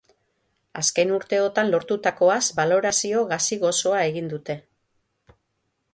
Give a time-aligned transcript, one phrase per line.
[0.79, 4.57] Azken urteotan lortutakoaz balorazio gazi-gozoa egin dute.